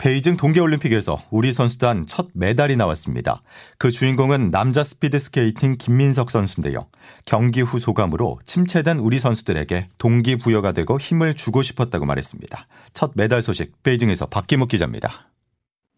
[0.00, 3.42] 베이징 동계올림픽에서 우리 선수단 첫 메달이 나왔습니다.
[3.76, 6.86] 그 주인공은 남자 스피드 스케이팅 김민석 선수인데요.
[7.26, 12.66] 경기 후 소감으로 침체된 우리 선수들에게 동기부여가 되고 힘을 주고 싶었다고 말했습니다.
[12.94, 15.28] 첫 메달 소식 베이징에서 박기묵 기자입니다.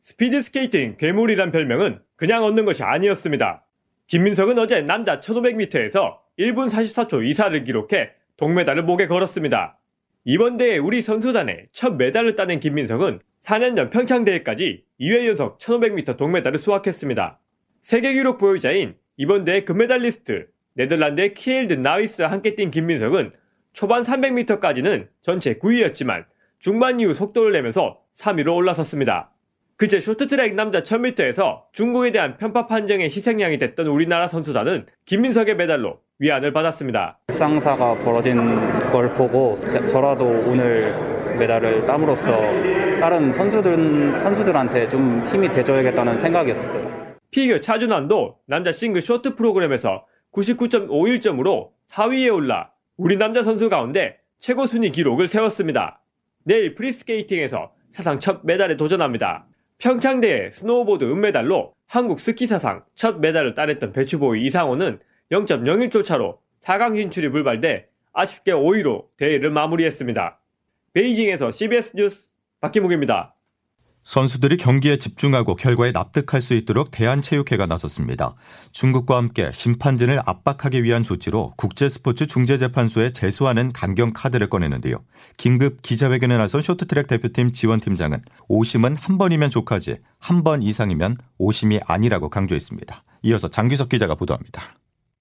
[0.01, 3.65] 스피드 스케이팅 괴물이란 별명은 그냥 얻는 것이 아니었습니다.
[4.09, 9.79] 김민석은 어제 남자 1500m에서 1분 44초 이사를 기록해 동메달을 목에 걸었습니다.
[10.25, 16.59] 이번 대회 우리 선수단의 첫 메달을 따낸 김민석은 4년 전 평창대회까지 2회 연속 1500m 동메달을
[16.59, 17.41] 수확했습니다.
[17.83, 23.33] 세계 기록 보유자인 이번 대회 금메달리스트 네덜란드의 키엘드 나위스와 함께 뛴 김민석은
[23.73, 26.25] 초반 300m까지는 전체 9위였지만
[26.61, 29.33] 중반 이후 속도를 내면서 3위로 올라섰습니다.
[29.77, 36.53] 그제 쇼트트랙 남자 1000m에서 중국에 대한 편파 판정의 희생양이 됐던 우리나라 선수단은 김민석의 메달로 위안을
[36.53, 37.19] 받았습니다.
[37.33, 38.37] 불상사가 벌어진
[38.93, 40.95] 걸 보고 저라도 오늘
[41.37, 47.17] 메달을 땀으로써 다른 선수들, 선수들한테 좀 힘이 돼줘야겠다는 생각이었어요.
[47.33, 54.93] 피겨 차준환도 남자 싱글 쇼트 프로그램에서 99.51점으로 4위에 올라 우리 남자 선수 가운데 최고 순위
[54.93, 56.01] 기록을 세웠습니다.
[56.45, 59.47] 내일 프리스케이팅에서 사상 첫 메달에 도전합니다.
[59.79, 65.01] 평창대회 스노우보드 은메달로 한국 스키 사상 첫 메달을 따냈던 배추보이 이상호는
[65.33, 70.39] 0.01초 차로 4강 진출이 불발돼 아쉽게 5위로 대회를 마무리했습니다.
[70.93, 72.32] 베이징에서 CBS 뉴스
[72.63, 73.35] 박기묵입니다.
[74.05, 78.35] 선수들이 경기에 집중하고 결과에 납득할 수 있도록 대한체육회가 나섰습니다.
[78.73, 85.05] 중국과 함께 심판진을 압박하기 위한 조치로 국제스포츠 중재재판소에 제소하는 강경 카드를 꺼내는데요.
[85.37, 92.29] 긴급 기자회견에 나선 쇼트트랙 대표팀 지원팀장은 오심은 한 번이면 족하지 한 번 이상이면 오심이 아니라고
[92.29, 93.05] 강조했습니다.
[93.23, 94.75] 이어서 장규석 기자가 보도합니다.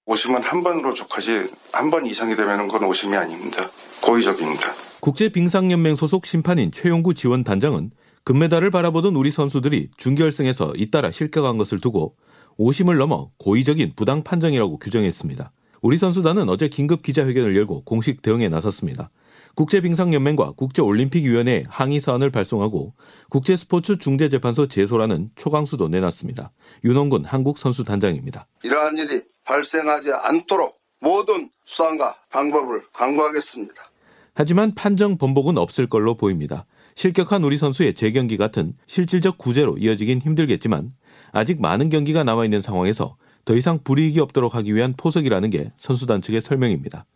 [0.06, 3.68] 오심은 한 번으로 족하지 한 번 이상이 되면 그건 오심이 아닙니다.
[4.02, 4.91] 고의적입니다.
[5.02, 7.90] 국제빙상연맹 소속 심판인 최용구 지원단장은
[8.22, 12.14] 금메달을 바라보던 우리 선수들이 준결승에서 잇따라 실격한 것을 두고
[12.56, 15.50] 오심을 넘어 고의적인 부당 판정이라고 규정했습니다.
[15.80, 19.10] 우리 선수단은 어제 긴급 기자회견을 열고 공식 대응에 나섰습니다.
[19.56, 22.94] 국제빙상연맹과 국제올림픽위원회에 항의 사안을 발송하고
[23.28, 26.52] 국제스포츠 중재재판소 제소라는 초강수도 내놨습니다.
[26.84, 28.46] 윤원군 한국선수단장입니다.
[28.62, 33.91] 이러한 일이 발생하지 않도록 모든 수단과 방법을 강구하겠습니다.
[34.34, 36.66] 하지만 판정 번복은 없을 걸로 보입니다.
[36.94, 40.90] 실격한 우리 선수의 재경기 같은 실질적 구제로 이어지긴 힘들겠지만
[41.32, 46.22] 아직 많은 경기가 남아 있는 상황에서 더 이상 불이익이 없도록 하기 위한 포석이라는 게 선수단
[46.22, 47.06] 측의 설명입니다.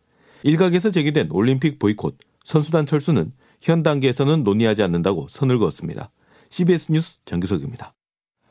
[0.43, 6.11] 일각에서 제기된 올림픽 보이콧, 선수단 철수는 현 단계에서는 논의하지 않는다고 선을 그었습니다.
[6.51, 7.96] CBS 뉴스 정규석입니다.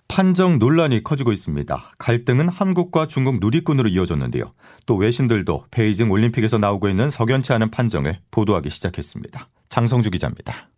[0.07, 1.93] 판정 논란이 커지고 있습니다.
[1.99, 4.53] 갈등은 한국과 중국 누리꾼으로 이어졌는데요.
[4.85, 9.49] 또 외신들도 베이징 올림픽에서 나오고 있는 석연치 않은 판정을 보도하기 시작했습니다.
[9.69, 10.69] 장성주 기자입니다.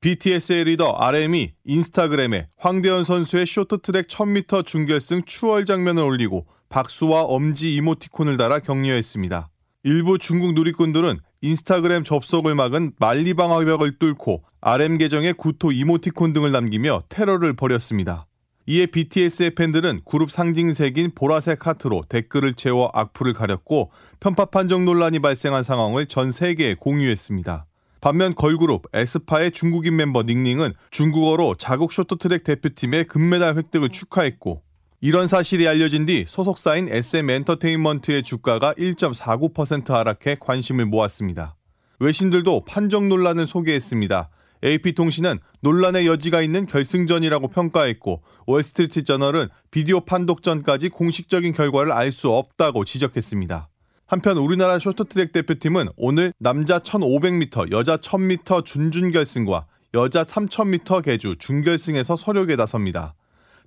[0.00, 8.36] BTS의 리더 RM이 인스타그램에 황대현 선수의 쇼트트랙 1000m 준결승 추월 장면을 올리고 박수와 엄지 이모티콘을
[8.36, 9.50] 달아 격려했습니다.
[9.84, 17.52] 일부 중국 누리꾼들은 인스타그램 접속을 막은 만리방화벽을 뚫고 RM 계정에 구토 이모티콘 등을 남기며 테러를
[17.54, 18.26] 벌였습니다.
[18.66, 23.90] 이에 BTS의 팬들은 그룹 상징색인 보라색 하트로 댓글을 채워 악플을 가렸고
[24.20, 27.66] 편파 판정 논란이 발생한 상황을 전 세계에 공유했습니다.
[28.00, 34.62] 반면 걸그룹 에스파의 중국인 멤버 닝닝은 중국어로 자국 쇼트트랙 대표팀의 금메달 획득을 축하했고
[35.00, 41.56] 이런 사실이 알려진 뒤 소속사인 SM 엔터테인먼트의 주가가 1.49% 하락해 관심을 모았습니다.
[41.98, 44.30] 외신들도 판정 논란을 소개했습니다.
[44.64, 52.84] AP통신은 논란의 여지가 있는 결승전이라고 평가했고 월스트리트 저널은 비디오 판독전까지 공식적인 결과를 알 수 없다고
[52.84, 53.68] 지적했습니다.
[54.06, 62.56] 한편 우리나라 쇼트트랙 대표팀은 오늘 남자 1500m, 여자 1000m 준준결승과 여자 3000m 개주 준결승에서 서력에
[62.56, 63.14] 나섭니다.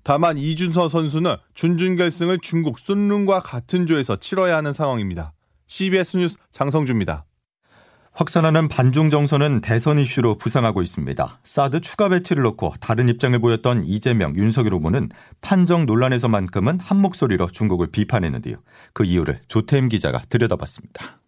[0.04, 5.34] 다만 이준서 선수는 준준결승을 중국 순룬과 같은 조에서 치러야 하는 상황입니다.
[5.66, 7.26] CBS 뉴스 장성주입니다.
[8.16, 11.40] 확산하는 반중 정서는 대선 이슈로 부상하고 있습니다.
[11.44, 15.10] 사드 추가 배치를 놓고 다른 입장을 보였던 이재명, 윤석열 후보는
[15.42, 18.56] 판정 논란에서만큼은 한 목소리로 중국을 비판했는데요.
[18.94, 21.20] 그 이유를 조태임 기자가 들여다봤습니다.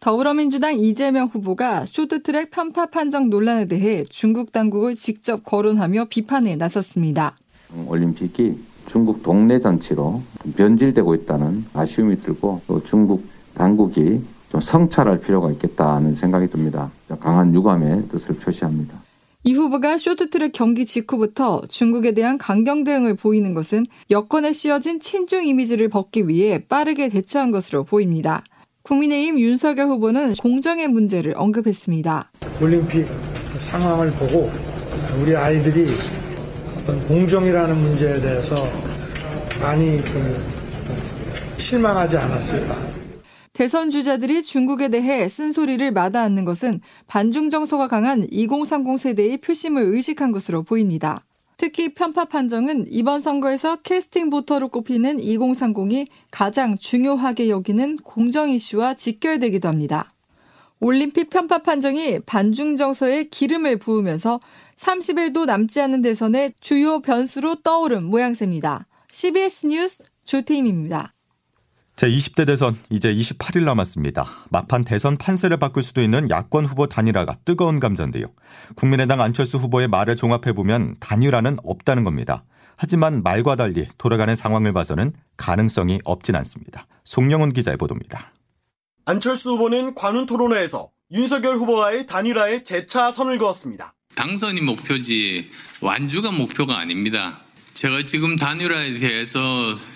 [0.00, 7.36] 더불어민주당 이재명 후보가 쇼트트랙 편파 판정 논란에 대해 중국 당국을 직접 거론하며 비판에 나섰습니다.
[7.86, 10.22] 올림픽이 중국 동네 잔치로
[10.56, 16.90] 변질되고 있다는 아쉬움이 들고 또 중국 당국이 좀 성찰할 필요가 있겠다는 생각이 듭니다.
[17.20, 19.00] 강한 유감의 뜻을 표시합니다.
[19.42, 25.88] 이 후보가 쇼트트랙 경기 직후부터 중국에 대한 강경 대응을 보이는 것은 여권에 씌어진 친중 이미지를
[25.88, 28.44] 벗기 위해 빠르게 대처한 것으로 보입니다.
[28.82, 32.32] 국민의힘 윤석열 후보는 공정의 문제를 언급했습니다.
[32.60, 33.06] 올림픽
[33.56, 34.50] 상황을 보고
[35.22, 35.86] 우리 아이들이
[36.76, 38.56] 어떤 공정이라는 문제에 대해서
[39.62, 40.42] 많이 그
[41.56, 42.89] 실망하지 않았을까.
[43.60, 50.62] 대선 주자들이 중국에 대해 쓴소리를 마다않는 것은 반중 정서가 강한 2030 세대의 표심을 의식한 것으로
[50.62, 51.26] 보입니다.
[51.58, 59.68] 특히 편파 판정은 이번 선거에서 캐스팅 보터로 꼽히는 2030이 가장 중요하게 여기는 공정 이슈와 직결되기도
[59.68, 60.10] 합니다.
[60.80, 64.40] 올림픽 편파 판정이 반중 정서에 기름을 부으면서
[64.76, 68.86] 30일도 남지 않은 대선의 주요 변수로 떠오른 모양새입니다.
[69.10, 71.12] CBS 뉴스 조태임입니다.
[72.00, 74.24] 제20대 대선 이제 28일 남았습니다.
[74.48, 78.24] 막판 대선 판세를 바꿀 수도 있는 야권 후보 단일화가 뜨거운 감자인데요.
[78.74, 82.44] 국민의당 안철수 후보의 말을 종합해보면 단일화는 없다는 겁니다.
[82.78, 86.86] 하지만 말과 달리 돌아가는 상황을 봐서는 가능성이 없진 않습니다.
[87.04, 88.32] 송영훈 기자의 보도입니다.
[89.04, 93.92] 안철수 후보는 관훈 토론회에서 윤석열 후보와의 단일화에 재차 선을 그었습니다.
[94.14, 95.50] 당선이 목표지
[95.82, 97.40] 완주가 목표가 아닙니다.
[97.72, 99.40] 제가 지금 단일화에 대해서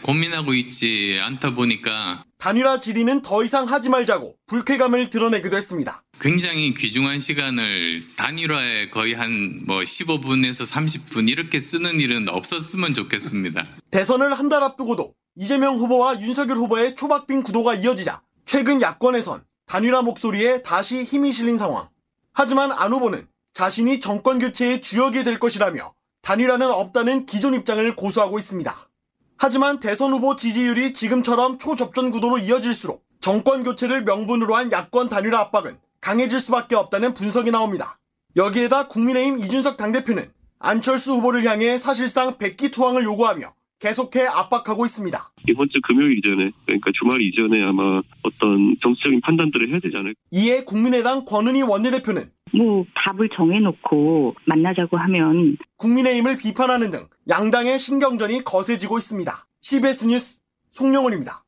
[0.03, 6.03] 고민하고 있지 않다 보니까 단일화 질의는 더 이상 하지 말자고 불쾌감을 드러내기도 했습니다.
[6.21, 13.67] 굉장히 귀중한 시간을 단일화에 거의 한 뭐 15분에서 30분 이렇게 쓰는 일은 없었으면 좋겠습니다.
[13.91, 20.62] 대선을 한 달 앞두고도 이재명 후보와 윤석열 후보의 초박빙 구도가 이어지자 최근 야권에선 단일화 목소리에
[20.62, 21.88] 다시 힘이 실린 상황.
[22.35, 25.94] 하지만 안 후보는 자신이 정권 교체의 주역이 될 것이라며
[26.25, 28.88] 단일화는 없다는 기존 입장을 고수하고 있습니다.
[29.37, 35.76] 하지만 대선 후보 지지율이 지금처럼 초접전 구도로 이어질수록 정권 교체를 명분으로 한 야권 단일화 압박은
[36.00, 37.99] 강해질 수밖에 없다는 분석이 나옵니다.
[38.37, 40.25] 여기에다 국민의힘 이준석 당대표는
[40.59, 45.32] 안철수 후보를 향해 사실상 백기 투항을 요구하며 계속해 압박하고 있습니다.
[45.47, 50.19] 이번 주 금요일 이전에 그러니까 주말 이전에 아마 어떤 정치적인 판단들을 해야 되지 않을까.
[50.31, 58.99] 이에 국민의당 권은희 원내대표는 뭐 답을 정해놓고 만나자고 하면 국민의힘을 비판하는 등 양당의 신경전이 거세지고
[58.99, 59.47] 있습니다.
[59.61, 60.41] CBS 뉴스
[60.71, 61.44] 송영원입니다.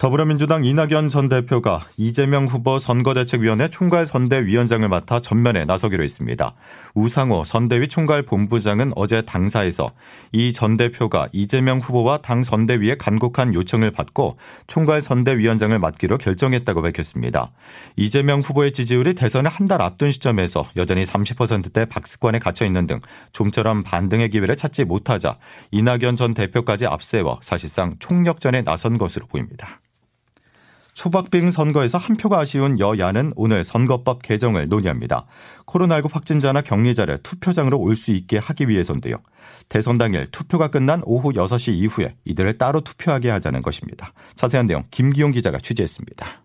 [0.00, 6.54] 더불어민주당 이낙연 전 대표가 이재명 후보 선거대책위원회 총괄선대위원장을 맡아 전면에 나서기로 했습니다.
[6.94, 9.92] 우상호 선대위 총괄본부장은 어제 당사에서
[10.32, 14.38] 이 전 대표가 이재명 후보와 당 선대위의 간곡한 요청을 받고
[14.68, 17.52] 총괄선대위원장을 맡기로 결정했다고 밝혔습니다.
[17.96, 23.00] 이재명 후보의 지지율이 대선을 한 달 앞둔 시점에서 여전히 30%대 박스권에 갇혀 있는 등
[23.32, 25.36] 좀처럼 반등의 기회를 찾지 못하자
[25.72, 29.78] 이낙연 전 대표까지 앞세워 사실상 총력전에 나선 것으로 보입니다.
[31.00, 35.24] 초박빙 선거에서 한 표가 아쉬운 여야는 오늘 선거법 개정을 논의합니다.
[35.64, 39.16] 코로나19 확진자나 격리자를 투표장으로 올 수 있게 하기 위해서인데요.
[39.70, 44.12] 대선 당일 투표가 끝난 오후 6시 이후에 이들을 따로 투표하게 하자는 것입니다.
[44.34, 46.44] 자세한 내용 김기용 기자가 취재했습니다.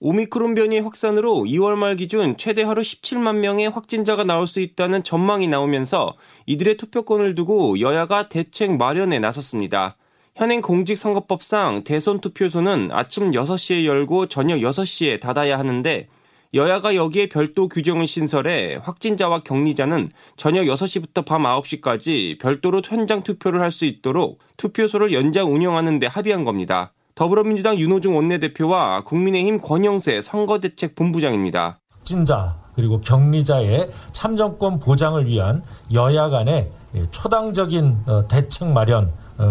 [0.00, 5.48] 오미크론 변이 확산으로 2월 말 기준 최대 하루 17만 명의 확진자가 나올 수 있다는 전망이
[5.48, 9.96] 나오면서 이들의 투표권을 두고 여야가 대책 마련에 나섰습니다.
[10.36, 16.08] 현행 공직선거법상 대선 투표소는 아침 6시에 열고 저녁 6시에 닫아야 하는데
[16.52, 23.72] 여야가 여기에 별도 규정을 신설해 확진자와 격리자는 저녁 6시부터 밤 9시까지 별도로 현장 투표를 할
[23.72, 26.92] 수 있도록 투표소를 연장 운영하는 데 합의한 겁니다.
[27.14, 31.80] 더불어민주당 윤호중 원내대표와 국민의힘 권영세 선거대책본부장입니다.
[31.90, 35.62] 확진자 그리고 격리자의 참정권 보장을 위한
[35.94, 36.70] 여야 간의
[37.10, 37.96] 초당적인
[38.28, 39.10] 대책 마련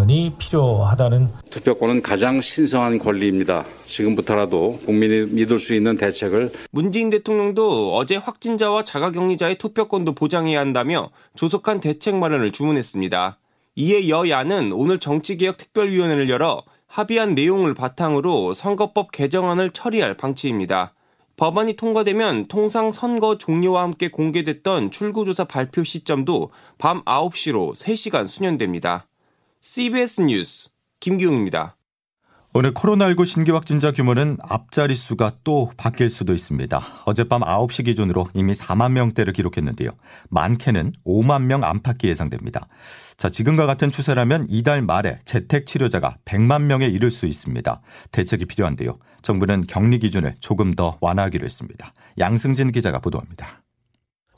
[0.09, 3.65] 이 필요하다는 투표권은 가장 신성한 권리입니다.
[3.85, 11.81] 지금부터라도 국민이 믿을 수 있는 대책을 문재인 대통령도 어제 확진자와 자가격리자의 투표권도 보장해야 한다며 조속한
[11.81, 13.37] 대책 마련을 주문했습니다.
[13.75, 20.93] 이에 여야는 오늘 정치개혁 특별위원회를 열어 합의한 내용을 바탕으로 선거법 개정안을 처리할 방침입니다.
[21.37, 29.07] 법안이 통과되면 통상 선거 종료와 함께 공개됐던 출구조사 발표 시점도 밤 9시로 3시간 수년됩니다.
[29.67, 30.69] CBS 뉴스
[30.99, 31.75] 김기웅입니다.
[32.53, 36.79] 오늘 코로나19 신규 확진자 규모는 앞자리 수가 또 바뀔 수도 있습니다.
[37.05, 39.89] 어젯밤 9시 기준으로 이미 4만 명대를 기록했는데요.
[40.29, 42.67] 많게는 5만 명 안팎이 예상됩니다.
[43.17, 47.81] 자, 지금과 같은 추세라면 이달 말에 재택 치료자가 100만 명에 이를 수 있습니다.
[48.11, 48.99] 대책이 필요한데요.
[49.23, 51.91] 정부는 격리 기준을 조금 더 완화하기로 했습니다.
[52.19, 53.63] 양승진 기자가 보도합니다.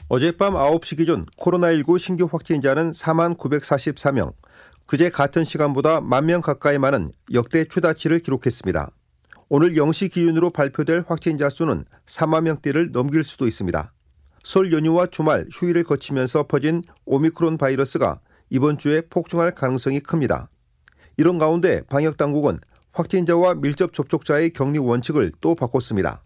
[0.08, 4.32] 어젯밤 9시 기준 코로나19 신규 확진자는 4만 944명,
[4.88, 8.90] 그제 같은 시간보다 만 명 가까이 많은 역대 최다치를 기록했습니다.
[9.50, 13.94] 오늘 0시 기준으로 발표될 확진자 수는 4만 명대를 넘길 수도 있습니다.
[14.44, 20.50] 설 연휴와 주말 휴일을 거치면서 퍼진 오미크론 바이러스가 이번 주에 폭증할 가능성이 큽니다.
[21.18, 22.60] 이런 가운데 방역 당국은
[22.94, 26.24] 확진자와 밀접 접촉자의 격리 원칙을 또 바꿨습니다.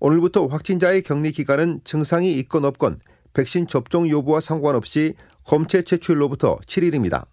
[0.00, 2.98] 오늘부터 확진자의 격리 기간은 증상이 있건 없건
[3.32, 7.26] 백신 접종 여부와 상관없이 검체 채취일로부터 7일입니다.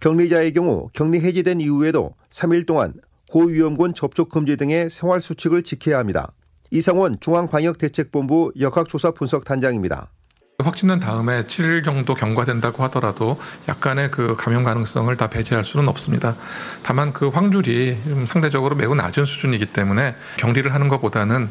[0.00, 2.94] 격리자의 경우 격리 해제된 이후에도 3일 동안
[3.30, 6.32] 고위험군 접촉 금지 등의 생활 수칙을 지켜야 합니다.
[6.70, 10.10] 이상원 중앙방역대책본부 역학조사 분석 단장입니다.
[10.58, 16.36] 확진된 다음에 7일 정도 경과된다고 하더라도 약간의 그 감염 가능성을 다 배제할 수는 없습니다.
[16.82, 17.96] 다만 그 확률이
[18.28, 21.50] 상대적으로 매우 낮은 수준이기 때문에 격리를 하는 것보다는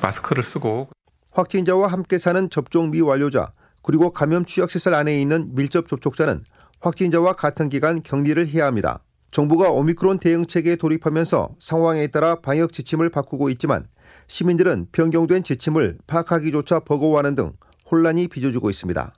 [0.00, 0.88] 마스크를 쓰고
[1.32, 6.44] 확진자와 함께 사는 접종 미완료자 그리고 감염 취약시설 안에 있는 밀접 접촉자는
[6.84, 9.00] 확진자와 같은 기간 격리를 해야 합니다.
[9.30, 13.86] 정부가 오미크론 대응 체계에 돌입하면서 상황에 따라 방역 지침을 바꾸고 있지만
[14.28, 17.52] 시민들은 변경된 지침을 파악하기조차 버거워하는 등
[17.90, 19.12] 혼란이 빚어지고 있습니다.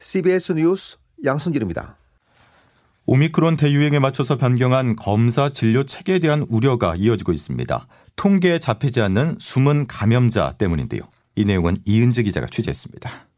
[0.00, 1.96] CBS 뉴스 양승길입니다.
[3.06, 7.86] 오미크론 대유행에 맞춰서 변경한 검사 진료 체계에 대한 우려가 이어지고 있습니다.
[8.16, 11.02] 통계에 잡히지 않는 숨은 감염자 때문인데요.
[11.36, 13.31] 이 내용은 이은지 기자가 취재했습니다.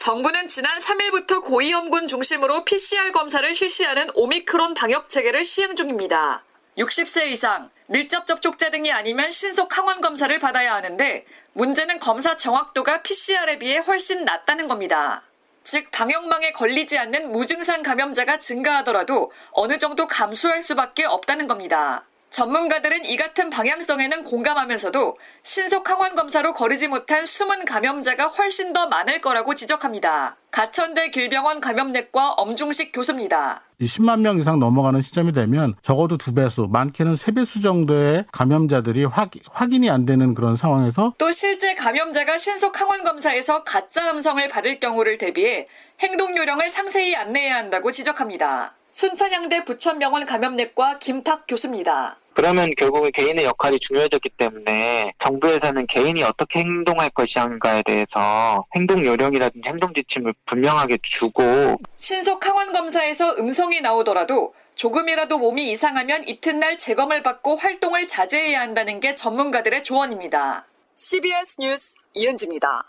[0.00, 6.42] 정부는 지난 3일부터 고위험군 중심으로 PCR 검사를 실시하는 오미크론 방역 체계를 시행 중입니다.
[6.78, 13.58] 60세 이상, 밀접 접촉자 등이 아니면 신속 항원 검사를 받아야 하는데 문제는 검사 정확도가 PCR에
[13.58, 15.22] 비해 훨씬 낮다는 겁니다.
[15.64, 22.06] 즉 방역망에 걸리지 않는 무증상 감염자가 증가하더라도 어느 정도 감소할 수밖에 없다는 겁니다.
[22.30, 29.20] 전문가들은 이 같은 방향성에는 공감하면서도 신속 항원 검사로 거르지 못한 숨은 감염자가 훨씬 더 많을
[29.20, 30.36] 거라고 지적합니다.
[30.52, 33.62] 가천대 길병원 감염내과 엄중식 교수입니다.
[33.80, 39.30] 10만 명 이상 넘어가는 시점이 되면 적어도 두 배수, 많게는 세 배수 정도의 감염자들이 확,
[39.50, 45.18] 확인이 안 되는 그런 상황에서 또 실제 감염자가 신속 항원 검사에서 가짜 음성을 받을 경우를
[45.18, 45.66] 대비해
[46.00, 48.76] 행동 요령을 상세히 안내해야 한다고 지적합니다.
[48.92, 52.19] 순천향대 부천병원 감염내과 김탁 교수입니다.
[52.34, 59.92] 그러면 결국에 개인의 역할이 중요해졌기 때문에 정부에서는 개인이 어떻게 행동할 것인가에 대해서 행동 요령이라든지 행동
[59.94, 68.06] 지침을 분명하게 주고 신속 항원 검사에서 음성이 나오더라도 조금이라도 몸이 이상하면 이튿날 재검을 받고 활동을
[68.06, 70.66] 자제해야 한다는 게 전문가들의 조언입니다.
[70.96, 72.82] CBS 뉴스 이은지입니다.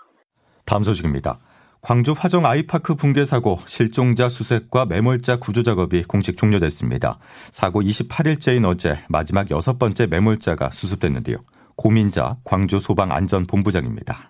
[0.65, 1.37] 다음 소식입니다.
[1.81, 7.17] 광주 화정 아이파크 붕괴 사고 실종자 수색과 매몰자 구조 작업이 공식 종료됐습니다.
[7.49, 11.37] 사고 28일째인 어제 마지막 여섯 번째 매몰자가 수습됐는데요.
[11.75, 14.29] 고민자 광주 소방 안전 본부장입니다.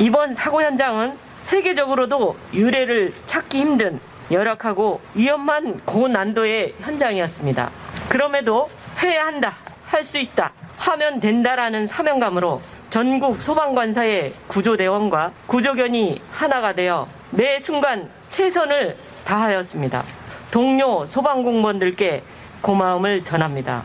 [0.00, 4.00] 이번 사고 현장은 세계적으로도 유례를 찾기 힘든
[4.32, 7.70] 열악하고 위험한 고난도의 현장이었습니다.
[8.08, 8.68] 그럼에도
[9.00, 9.54] 해야 한다,
[9.86, 18.96] 할 수 있다, 하면 된다라는 사명감으로 전국 소방관사의 구조대원과 구조견이 하나가 되어 매 순간 최선을
[19.24, 20.02] 다하였습니다.
[20.50, 22.22] 동료 소방공무원들께
[22.62, 23.84] 고마움을 전합니다.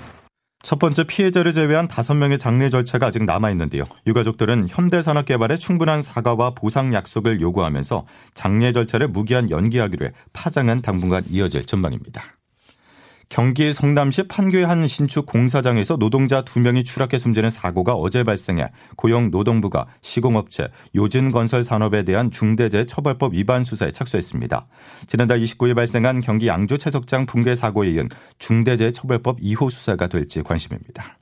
[0.64, 3.84] 첫 번째 피해자를 제외한 다섯 명의 장례 절차가 아직 남아 있는데요.
[4.08, 11.24] 유가족들은 현대산업 개발에 충분한 사과와 보상 약속을 요구하면서 장례 절차를 무기한 연기하기로 해 파장은 당분간
[11.30, 12.24] 이어질 전망입니다.
[13.34, 20.68] 경기 성남시 판교의 한 신축 공사장에서 노동자 두명이 추락해 숨지는 사고가 어제 발생해 고용노동부가 시공업체
[20.94, 24.68] 요진건설산업에 대한 중대재해처벌법 위반 수사에 착수했습니다.
[25.08, 31.18] 지난달 29일 발생한 경기 양주 채석장 붕괴 사고에 이은 중대재해처벌법 2호 수사가 될지 관심입니다.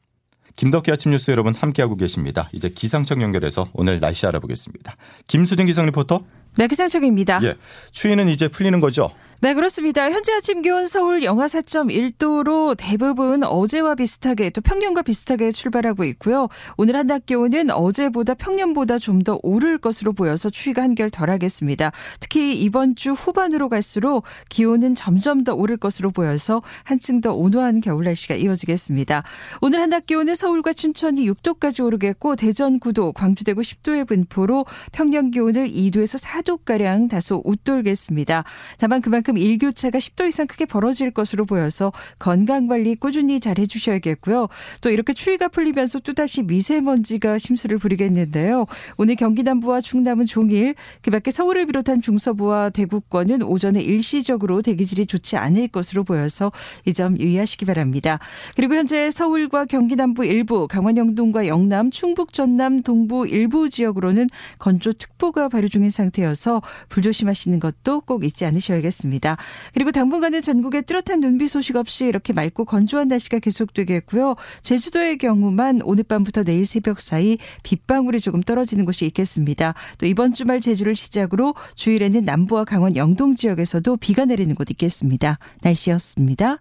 [0.57, 2.49] 김덕기 아침 뉴스 여러분 함께하고 계십니다.
[2.51, 4.97] 이제 기상청 연결해서 오늘 날씨 알아보겠습니다.
[5.27, 6.25] 김수진 기상 리포터.
[6.57, 7.39] 네, 기상청입니다.
[7.43, 7.55] 예,
[7.91, 9.11] 추위는 이제 풀리는 거죠?
[9.43, 10.11] 네, 그렇습니다.
[10.11, 16.47] 현재 아침 기온 서울 영하 4.1도로 대부분 어제와 비슷하게 또 평년과 비슷하게 출발하고 있고요.
[16.77, 21.91] 오늘 한낮 기온은 어제보다 평년보다 좀 더 오를 것으로 보여서 추위가 한결 덜하겠습니다.
[22.19, 28.05] 특히 이번 주 후반으로 갈수록 기온은 점점 더 오를 것으로 보여서 한층 더 온화한 겨울
[28.05, 29.23] 날씨가 이어지겠습니다.
[29.61, 35.71] 오늘 한낮 기온은 서울과 춘천이 6도까지 오르겠고 대전 9도, 광주 대구 10도의 분포로 평년 기온을
[35.71, 38.43] 2도에서 4 도가량 다소 웃돌겠습니다.
[38.77, 44.47] 다만 그만큼 일교차가 10도 이상 크게 벌어질 것으로 보여서 건강관리 꾸준히 잘 해주셔야겠고요.
[44.81, 48.65] 또 이렇게 추위가 풀리면서 또다시 미세먼지가 심수를 부리겠는데요.
[48.97, 55.37] 오늘 경기 남부와 충남은 종일 그 밖에 서울을 비롯한 중서부와 대구권은 오전에 일시적으로 대기질이 좋지
[55.37, 56.51] 않을 것으로 보여서
[56.85, 58.19] 이 점 유의하시기 바랍니다.
[58.55, 64.27] 그리고 현재 서울과 경기 남부 일부, 강원 영동과 영남, 충북 전남 동부 일부 지역으로는
[64.59, 69.37] 건조특보가 발효 중인 상태여서 계속되어서 불조심하시는 것도 꼭 잊지 않으셔야겠습니다.
[69.73, 74.35] 그리고 당분간은 전국에 뚜렷한 눈비 소식 없이 이렇게 맑고 건조한 날씨가 계속되겠고요.
[74.61, 79.73] 제주도의 경우만 오늘 밤부터 내일 새벽 사이 빗방울이 조금 떨어지는 곳이 있겠습니다.
[79.97, 85.37] 또 이번 주말 제주를 시작으로 휴일에는 남부와 강원 영동 지역에서도 비가 내리는 곳 있겠습니다.
[85.61, 86.57] 날씨였습니다.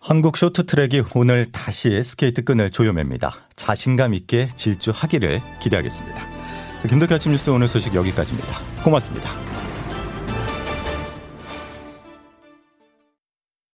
[0.00, 3.34] 한국 쇼트트랙이 오늘 다시 스케이트 끈을 조여맵니다.
[3.56, 6.47] 자신감 있게 질주하기를 기대하겠습니다.
[6.86, 8.60] 김덕기 아침 뉴스 오늘 소식 여기까지입니다.
[8.84, 9.30] 고맙습니다.